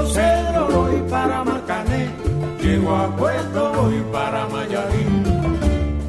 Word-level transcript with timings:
A 0.00 0.04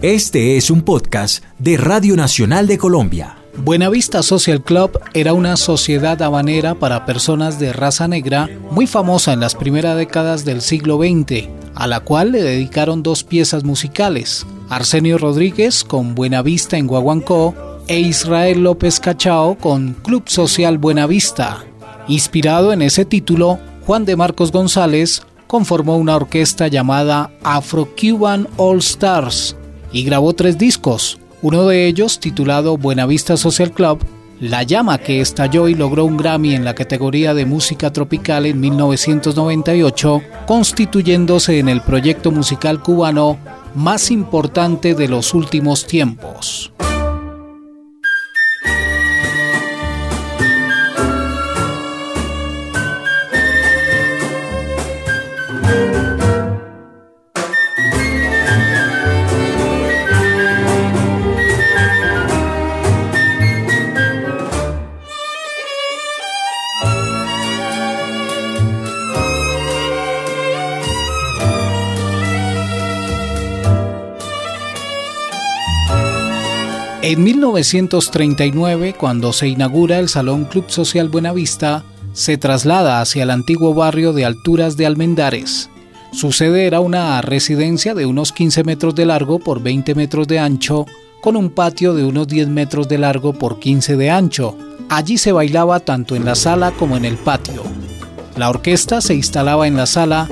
Este 0.00 0.56
es 0.56 0.70
un 0.70 0.82
podcast 0.82 1.42
de 1.58 1.76
Radio 1.76 2.14
Nacional 2.14 2.68
de 2.68 2.78
Colombia. 2.78 3.38
Buenavista 3.56 4.22
Social 4.22 4.62
Club 4.62 5.00
era 5.14 5.32
una 5.32 5.56
sociedad 5.56 6.22
habanera 6.22 6.76
para 6.76 7.04
personas 7.06 7.58
de 7.58 7.72
raza 7.72 8.06
negra 8.06 8.48
muy 8.70 8.86
famosa 8.86 9.32
en 9.32 9.40
las 9.40 9.56
primeras 9.56 9.96
décadas 9.96 10.44
del 10.44 10.60
siglo 10.60 10.98
XX, 10.98 11.48
a 11.74 11.88
la 11.88 11.98
cual 12.00 12.30
le 12.30 12.42
dedicaron 12.42 13.02
dos 13.02 13.24
piezas 13.24 13.64
musicales, 13.64 14.46
Arsenio 14.68 15.18
Rodríguez 15.18 15.82
con 15.82 16.14
Buenavista 16.14 16.76
en 16.78 16.86
Guaguancó 16.86 17.80
e 17.88 17.98
Israel 17.98 18.62
López 18.62 19.00
Cachao 19.00 19.56
con 19.56 19.94
Club 20.04 20.28
Social 20.28 20.78
Buenavista. 20.78 21.64
Inspirado 22.08 22.72
en 22.72 22.82
ese 22.82 23.04
título, 23.04 23.58
Juan 23.86 24.04
de 24.04 24.14
Marcos 24.14 24.52
González 24.52 25.22
conformó 25.48 25.96
una 25.96 26.14
orquesta 26.14 26.68
llamada 26.68 27.32
Afro-Cuban 27.42 28.46
All 28.56 28.78
Stars 28.78 29.56
y 29.92 30.04
grabó 30.04 30.34
tres 30.34 30.56
discos, 30.56 31.18
uno 31.42 31.66
de 31.66 31.88
ellos 31.88 32.20
titulado 32.20 32.76
Buenavista 32.76 33.36
Social 33.36 33.72
Club, 33.72 33.98
La 34.40 34.62
llama 34.62 34.98
que 34.98 35.20
estalló 35.20 35.68
y 35.68 35.74
logró 35.74 36.04
un 36.04 36.16
Grammy 36.16 36.54
en 36.54 36.64
la 36.64 36.74
categoría 36.74 37.34
de 37.34 37.44
música 37.44 37.92
tropical 37.92 38.46
en 38.46 38.60
1998, 38.60 40.22
constituyéndose 40.46 41.58
en 41.58 41.68
el 41.68 41.80
proyecto 41.80 42.30
musical 42.30 42.82
cubano 42.82 43.38
más 43.74 44.10
importante 44.10 44.94
de 44.94 45.08
los 45.08 45.34
últimos 45.34 45.86
tiempos. 45.86 46.71
En 77.04 77.24
1939, 77.24 78.94
cuando 78.96 79.32
se 79.32 79.48
inaugura 79.48 79.98
el 79.98 80.08
Salón 80.08 80.44
Club 80.44 80.66
Social 80.68 81.08
Buenavista, 81.08 81.82
se 82.12 82.38
traslada 82.38 83.00
hacia 83.00 83.24
el 83.24 83.30
antiguo 83.30 83.74
barrio 83.74 84.12
de 84.12 84.24
Alturas 84.24 84.76
de 84.76 84.86
Almendares. 84.86 85.68
Su 86.12 86.30
sede 86.30 86.64
era 86.64 86.78
una 86.78 87.20
residencia 87.20 87.94
de 87.94 88.06
unos 88.06 88.30
15 88.30 88.62
metros 88.62 88.94
de 88.94 89.06
largo 89.06 89.40
por 89.40 89.60
20 89.60 89.96
metros 89.96 90.28
de 90.28 90.38
ancho, 90.38 90.86
con 91.20 91.34
un 91.34 91.50
patio 91.50 91.92
de 91.94 92.04
unos 92.04 92.28
10 92.28 92.46
metros 92.46 92.86
de 92.86 92.98
largo 92.98 93.32
por 93.32 93.58
15 93.58 93.96
de 93.96 94.08
ancho. 94.08 94.56
Allí 94.88 95.18
se 95.18 95.32
bailaba 95.32 95.80
tanto 95.80 96.14
en 96.14 96.24
la 96.24 96.36
sala 96.36 96.70
como 96.70 96.96
en 96.96 97.04
el 97.04 97.16
patio. 97.16 97.64
La 98.36 98.48
orquesta 98.48 99.00
se 99.00 99.16
instalaba 99.16 99.66
en 99.66 99.76
la 99.76 99.86
sala, 99.86 100.28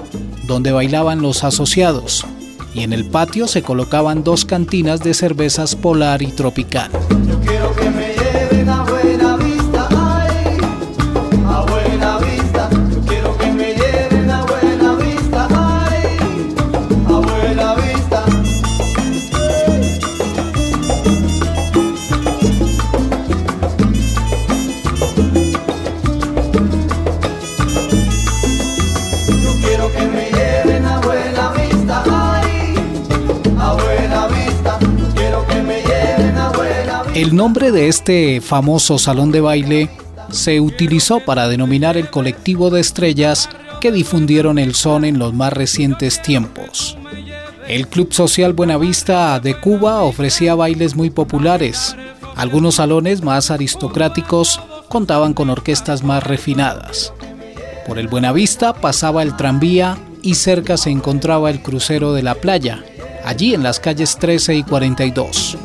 donde 0.47 0.71
bailaban 0.71 1.21
los 1.21 1.43
asociados, 1.43 2.25
y 2.75 2.83
en 2.83 2.93
el 2.93 3.05
patio 3.05 3.47
se 3.47 3.63
colocaban 3.63 4.25
dos 4.25 4.45
cantinas 4.45 5.01
de 5.01 5.15
cervezas 5.15 5.75
polar 5.77 6.23
y 6.23 6.29
tropical. 6.29 6.91
El 37.31 37.37
nombre 37.37 37.71
de 37.71 37.87
este 37.87 38.41
famoso 38.41 38.99
salón 38.99 39.31
de 39.31 39.41
baile 39.41 39.89
se 40.33 40.61
utilizó 40.61 41.21
para 41.21 41.47
denominar 41.47 41.97
el 41.97 42.11
colectivo 42.11 42.71
de 42.71 42.81
estrellas 42.81 43.49
que 43.81 43.93
difundieron 43.93 44.59
el 44.59 44.75
son 44.75 45.05
en 45.05 45.21
los 45.21 45.33
más 45.33 45.53
recientes 45.53 46.21
tiempos. 46.23 46.99
El 47.69 47.87
Club 47.87 48.13
Social 48.13 48.53
Buenavista 48.53 49.39
de 49.39 49.55
Cuba 49.61 50.03
ofrecía 50.03 50.57
bailes 50.57 50.97
muy 50.97 51.11
populares. 51.11 51.95
Algunos 52.35 52.75
salones 52.75 53.23
más 53.23 53.53
aristocráticos 53.53 54.61
contaban 54.89 55.33
con 55.33 55.51
orquestas 55.51 56.03
más 56.03 56.25
refinadas. 56.25 57.13
Por 57.87 58.01
el 58.01 58.09
Buenavista 58.09 58.73
pasaba 58.73 59.23
el 59.23 59.37
tranvía 59.37 59.97
y 60.21 60.35
cerca 60.35 60.77
se 60.77 60.91
encontraba 60.91 61.49
el 61.51 61.63
crucero 61.63 62.13
de 62.13 62.25
la 62.25 62.35
playa, 62.35 62.83
allí 63.25 63.55
en 63.55 63.63
las 63.63 63.79
calles 63.79 64.17
13 64.19 64.57
y 64.57 64.63
42. 64.65 65.57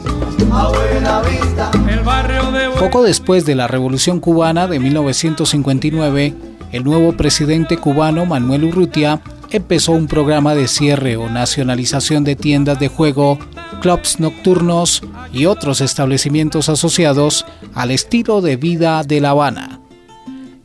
Poco 2.80 3.04
después 3.04 3.46
de 3.46 3.56
la 3.56 3.68
Revolución 3.68 4.20
cubana 4.20 4.68
de 4.68 4.80
1959, 4.80 6.34
el 6.72 6.84
nuevo 6.84 7.14
presidente 7.14 7.78
cubano 7.78 8.26
Manuel 8.26 8.66
Urrutia 8.66 9.22
empezó 9.50 9.94
un 9.94 10.08
programa 10.08 10.56
de 10.56 10.68
cierre 10.68 11.18
o 11.18 11.30
nacionalización 11.30 12.24
de 12.24 12.36
tiendas 12.36 12.80
de 12.80 12.88
juego, 12.88 13.40
clubs 13.82 14.20
nocturnos 14.20 15.02
y 15.32 15.46
otros 15.46 15.82
establecimientos 15.82 16.70
asociados 16.70 17.46
al 17.74 17.92
estilo 17.92 18.42
de 18.42 18.58
vida 18.58 19.04
de 19.04 19.22
La 19.22 19.30
Habana. 19.32 19.80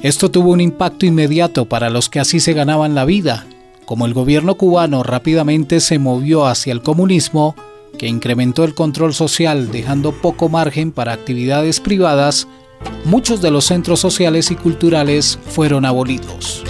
Esto 0.00 0.30
tuvo 0.30 0.50
un 0.50 0.60
impacto 0.60 1.06
inmediato 1.06 1.66
para 1.66 1.90
los 1.90 2.08
que 2.08 2.20
así 2.20 2.40
se 2.40 2.54
ganaban 2.54 2.94
la 2.94 3.04
vida, 3.04 3.46
como 3.84 4.06
el 4.06 4.14
gobierno 4.14 4.54
cubano 4.56 5.02
rápidamente 5.02 5.80
se 5.80 5.98
movió 5.98 6.46
hacia 6.46 6.72
el 6.72 6.82
comunismo, 6.82 7.54
que 8.00 8.08
incrementó 8.08 8.64
el 8.64 8.74
control 8.74 9.12
social 9.12 9.70
dejando 9.70 10.12
poco 10.12 10.48
margen 10.48 10.90
para 10.90 11.12
actividades 11.12 11.80
privadas, 11.80 12.48
muchos 13.04 13.42
de 13.42 13.50
los 13.50 13.66
centros 13.66 14.00
sociales 14.00 14.50
y 14.50 14.56
culturales 14.56 15.38
fueron 15.48 15.84
abolidos. 15.84 16.64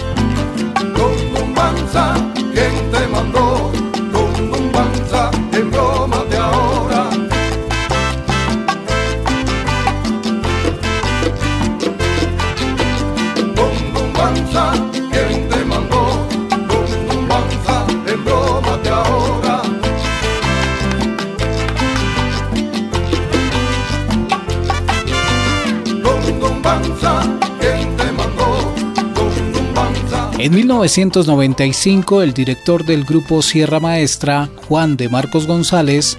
En 30.41 30.55
1995, 30.55 32.23
el 32.23 32.33
director 32.33 32.83
del 32.83 33.03
grupo 33.03 33.43
Sierra 33.43 33.79
Maestra, 33.79 34.49
Juan 34.67 34.97
de 34.97 35.07
Marcos 35.07 35.45
González, 35.45 36.17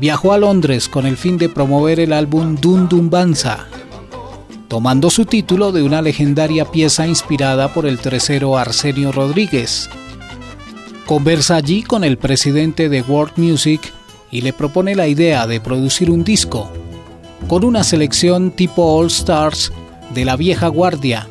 viajó 0.00 0.32
a 0.32 0.38
Londres 0.38 0.88
con 0.88 1.06
el 1.06 1.16
fin 1.16 1.38
de 1.38 1.48
promover 1.48 2.00
el 2.00 2.12
álbum 2.12 2.56
Dun 2.56 2.88
Dun 2.88 3.10
Banza, 3.10 3.68
tomando 4.66 5.08
su 5.08 5.24
título 5.24 5.70
de 5.70 5.84
una 5.84 6.02
legendaria 6.02 6.64
pieza 6.64 7.06
inspirada 7.06 7.72
por 7.72 7.86
el 7.86 8.00
tercero 8.00 8.58
Arsenio 8.58 9.12
Rodríguez. 9.12 9.88
Conversa 11.06 11.54
allí 11.54 11.84
con 11.84 12.02
el 12.02 12.18
presidente 12.18 12.88
de 12.88 13.02
World 13.02 13.34
Music 13.36 13.92
y 14.32 14.40
le 14.40 14.52
propone 14.52 14.96
la 14.96 15.06
idea 15.06 15.46
de 15.46 15.60
producir 15.60 16.10
un 16.10 16.24
disco, 16.24 16.68
con 17.46 17.64
una 17.64 17.84
selección 17.84 18.50
tipo 18.50 18.82
All 18.98 19.06
Stars 19.06 19.70
de 20.12 20.24
la 20.24 20.34
vieja 20.34 20.66
guardia, 20.66 21.28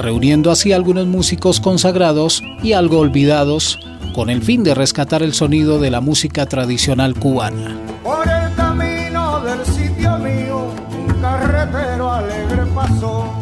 reuniendo 0.00 0.50
así 0.50 0.72
algunos 0.72 1.06
músicos 1.06 1.60
consagrados 1.60 2.42
y 2.62 2.72
algo 2.72 2.98
olvidados 2.98 3.78
con 4.14 4.30
el 4.30 4.42
fin 4.42 4.64
de 4.64 4.74
rescatar 4.74 5.22
el 5.22 5.34
sonido 5.34 5.78
de 5.78 5.90
la 5.90 6.00
música 6.00 6.46
tradicional 6.46 7.14
cubana. 7.14 7.76
Por 8.02 8.28
el 8.28 8.54
camino 8.54 9.40
del 9.40 9.64
sitio 9.64 10.18
mío, 10.18 10.72
un 10.90 11.20
carretero 11.20 12.12
alegre 12.12 12.66
pasó. 12.74 13.32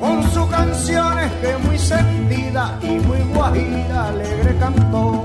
Con 0.00 0.30
sus 0.32 0.46
canciones 0.46 1.32
que 1.42 1.68
muy 1.68 1.78
sentida 1.78 2.78
y 2.82 2.98
muy 3.06 3.18
guajira 3.34 4.08
alegre 4.08 4.56
cantó. 4.58 5.21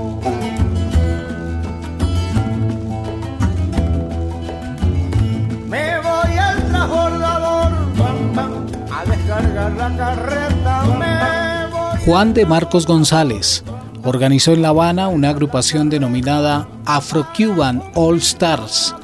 Juan 12.04 12.32
de 12.34 12.46
Marcos 12.46 12.86
González 12.86 13.64
organizó 14.02 14.52
en 14.52 14.62
La 14.62 14.68
Habana 14.68 15.08
una 15.08 15.30
agrupación 15.30 15.90
denominada 15.90 16.68
Afro-Cuban 16.86 17.82
All 17.94 18.16
Stars 18.18 18.94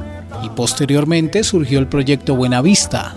y 0.43 0.49
posteriormente 0.51 1.45
surgió 1.45 1.79
el 1.79 1.89
proyecto 1.89 2.37
Buenavista. 2.37 3.15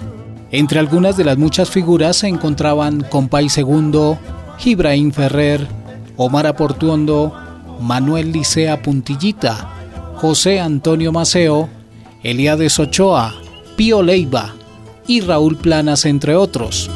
Entre 0.52 0.80
algunas 0.80 1.18
de 1.18 1.24
las 1.26 1.38
muchas 1.38 1.70
figuras 1.70 2.18
se 2.18 2.28
encontraban 2.28 3.02
Compay 3.02 3.50
Segundo, 3.50 4.18
Ibrahim 4.64 5.12
Ferrer, 5.12 5.68
Omar 6.16 6.48
Aportuondo, 6.48 7.34
Manuel 7.80 8.32
Licea 8.32 8.82
Puntillita, 8.82 9.70
José 10.16 10.60
Antonio 10.60 11.12
Maceo, 11.12 11.70
Eliades 12.24 12.80
Ochoa, 12.80 13.36
Pío 13.76 14.02
Leiva 14.02 14.56
y 15.06 15.22
Raúl 15.22 15.58
Planas, 15.58 16.06
entre 16.06 16.36
otros. 16.36 16.90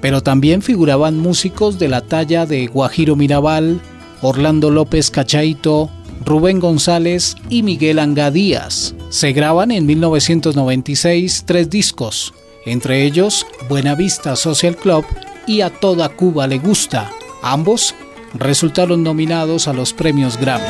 Pero 0.00 0.22
también 0.22 0.62
figuraban 0.62 1.18
músicos 1.18 1.78
de 1.78 1.88
la 1.88 2.00
talla 2.00 2.46
de 2.46 2.66
Guajiro 2.66 3.16
Mirabal, 3.16 3.80
Orlando 4.22 4.70
López 4.70 5.10
Cachaito, 5.10 5.90
Rubén 6.24 6.60
González 6.60 7.36
y 7.48 7.62
Miguel 7.62 7.98
Angadías. 7.98 8.94
Se 9.08 9.32
graban 9.32 9.70
en 9.70 9.86
1996 9.86 11.44
tres 11.46 11.70
discos, 11.70 12.34
entre 12.66 13.04
ellos 13.04 13.46
Buenavista 13.68 14.36
Social 14.36 14.76
Club 14.76 15.04
y 15.46 15.62
A 15.62 15.70
Toda 15.70 16.08
Cuba 16.10 16.46
Le 16.46 16.58
Gusta. 16.58 17.10
Ambos 17.42 17.94
resultaron 18.34 19.02
nominados 19.02 19.66
a 19.66 19.72
los 19.72 19.92
premios 19.92 20.36
Grammy. 20.38 20.66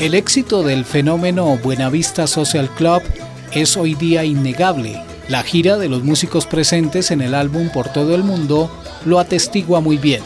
El 0.00 0.14
éxito 0.14 0.62
del 0.62 0.86
fenómeno 0.86 1.58
Buenavista 1.62 2.26
Social 2.26 2.70
Club 2.70 3.02
es 3.52 3.76
hoy 3.76 3.94
día 3.94 4.24
innegable. 4.24 4.98
La 5.28 5.42
gira 5.42 5.76
de 5.76 5.90
los 5.90 6.02
músicos 6.02 6.46
presentes 6.46 7.10
en 7.10 7.20
el 7.20 7.34
álbum 7.34 7.68
por 7.68 7.92
todo 7.92 8.14
el 8.14 8.24
mundo 8.24 8.70
lo 9.04 9.18
atestigua 9.18 9.82
muy 9.82 9.98
bien. 9.98 10.22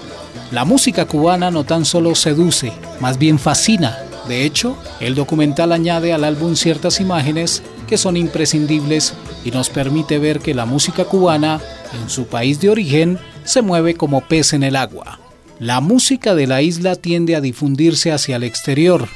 La 0.53 0.65
música 0.65 1.07
cubana 1.07 1.51
no 1.51 1.65
tan 1.65 1.85
solo 1.85 2.15
seduce, 2.15 2.73
más 3.01 3.19
bien 3.19 3.37
fascina. 3.37 3.99
De 4.29 4.45
hecho, 4.45 4.77
el 5.01 5.17
documental 5.17 5.73
añade 5.73 6.13
al 6.13 6.23
álbum 6.23 6.55
ciertas 6.55 7.01
imágenes 7.01 7.61
que 7.89 7.99
son 7.99 8.17
imprescindibles 8.17 9.15
y 9.45 9.51
nos 9.51 9.71
permite 9.71 10.21
ver 10.21 10.39
que 10.39 10.55
la 10.55 10.67
música 10.67 11.05
cubana, 11.05 11.61
en 12.01 12.09
su 12.09 12.29
país 12.29 12.61
de 12.61 12.71
origen, 12.71 13.19
se 13.43 13.61
mueve 13.61 13.97
como 13.97 14.21
pez 14.21 14.53
en 14.53 14.63
el 14.63 14.77
agua. 14.77 15.19
La 15.59 15.81
música 15.81 16.37
de 16.37 16.47
la 16.47 16.63
isla 16.63 16.95
tiende 16.95 17.35
a 17.35 17.41
difundirse 17.41 18.13
hacia 18.13 18.37
el 18.37 18.45
exterior, 18.45 19.09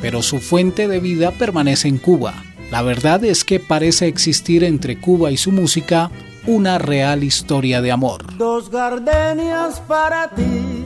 pero 0.00 0.22
su 0.22 0.38
fuente 0.38 0.88
de 0.88 1.00
vida 1.00 1.32
permanece 1.32 1.88
en 1.88 1.98
Cuba. 1.98 2.34
La 2.70 2.82
verdad 2.82 3.24
es 3.24 3.44
que 3.44 3.60
parece 3.60 4.06
existir 4.06 4.62
entre 4.62 5.00
Cuba 5.00 5.30
y 5.30 5.36
su 5.36 5.52
música 5.52 6.10
una 6.46 6.78
real 6.78 7.24
historia 7.24 7.80
de 7.82 7.92
amor. 7.92 8.36
Dos 8.36 8.70
gardenias 8.70 9.80
para 9.80 10.30
ti, 10.30 10.84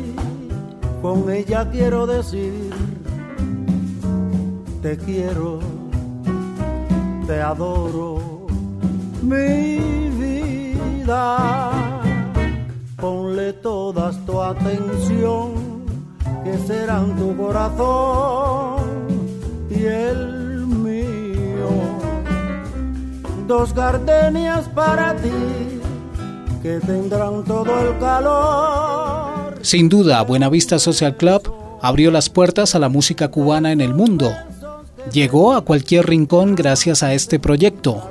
con 1.00 1.30
ella 1.30 1.68
quiero 1.70 2.06
decir, 2.06 2.70
te 4.80 4.96
quiero, 4.96 5.60
te 7.26 7.40
adoro, 7.40 8.46
mi 9.22 9.78
vida. 10.20 11.70
Ponle 12.96 13.52
toda 13.54 14.12
tu 14.24 14.40
atención, 14.40 15.52
que 16.44 16.56
serán 16.58 17.16
tu 17.16 17.36
corazón 17.36 18.71
el 19.84 20.66
mío. 20.66 21.68
Dos 23.46 23.74
gardenias 23.74 24.68
para 24.68 25.16
ti 25.16 25.30
que 26.62 26.78
tendrán 26.80 27.44
todo 27.44 27.78
el 27.80 27.98
calor. 27.98 29.58
Sin 29.62 29.88
duda, 29.88 30.22
Buenavista 30.22 30.78
Social 30.78 31.16
Club 31.16 31.52
abrió 31.80 32.10
las 32.10 32.30
puertas 32.30 32.74
a 32.74 32.78
la 32.78 32.88
música 32.88 33.28
cubana 33.28 33.72
en 33.72 33.80
el 33.80 33.94
mundo. 33.94 34.32
Llegó 35.12 35.54
a 35.54 35.62
cualquier 35.62 36.06
rincón 36.06 36.54
gracias 36.54 37.02
a 37.02 37.12
este 37.12 37.40
proyecto. 37.40 38.08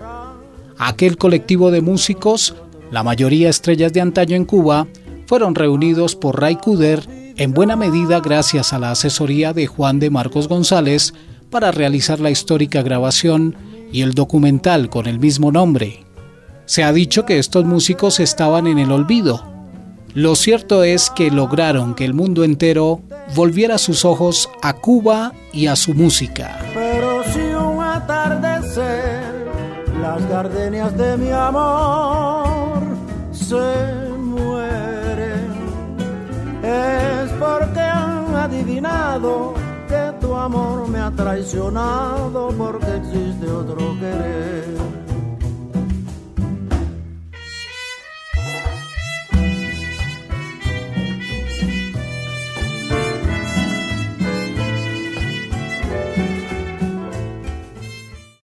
Aquel 0.78 1.18
colectivo 1.18 1.72
de 1.72 1.82
músicos, 1.82 2.56
la 2.92 3.04
mayoría 3.04 3.50
estrellas 3.50 3.94
de 3.94 4.02
antaño 4.02 4.36
en 4.36 4.46
Cuba, 4.46 4.88
fueron 5.28 5.56
reunidos 5.56 6.16
por 6.16 6.42
Ray 6.42 6.58
Kuder 6.58 7.08
en 7.38 7.54
buena 7.54 7.76
medida 7.76 8.20
gracias 8.20 8.74
a 8.74 8.80
la 8.80 8.92
asesoría 8.92 9.54
de 9.54 9.68
Juan 9.68 10.00
de 10.00 10.10
Marcos 10.10 10.48
González, 10.50 11.14
para 11.52 11.72
realizar 11.72 12.20
la 12.20 12.32
histórica 12.32 12.82
grabación 12.82 13.56
y 13.92 14.02
el 14.02 14.14
documental 14.14 14.90
con 14.90 15.06
el 15.06 15.20
mismo 15.20 15.52
nombre. 15.52 16.06
Se 16.66 16.84
ha 16.84 16.94
dicho 16.94 17.26
que 17.26 17.38
estos 17.38 17.66
músicos 17.66 18.20
estaban 18.20 18.66
en 18.66 18.80
el 18.80 18.92
olvido. 18.92 19.44
Lo 20.14 20.36
cierto 20.36 20.84
es 20.84 21.10
que 21.10 21.30
lograron 21.30 21.94
que 21.94 22.06
el 22.06 22.14
mundo 22.14 22.44
entero 22.44 23.02
volviera 23.36 23.78
sus 23.78 24.06
ojos 24.06 24.50
a 24.62 24.74
Cuba 24.74 25.34
y 25.54 25.68
a 25.68 25.76
su 25.76 25.94
música. 25.94 26.60
Pero 26.74 27.24
si 27.26 27.40
un 27.40 27.84
atardecer, 27.84 29.24
las 30.02 30.28
gardenias 30.30 30.98
de 30.98 31.18
mi 31.18 31.32
amor 31.32 32.82
se 33.32 34.16
mueren, 34.18 35.52
es 36.64 37.32
porque 37.34 37.80
han 37.80 38.36
adivinado 38.36 39.61
amor 40.42 40.88
me 40.88 41.00
ha 41.00 41.12
traicionado 41.12 42.50
porque 42.58 42.96
existe 42.96 43.48
otro 43.48 43.78
querer. 44.00 44.61